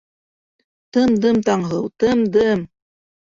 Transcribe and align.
Тымдым, 0.95 1.37
Таңһылыу, 1.49 1.91
тымдым! 2.05 2.65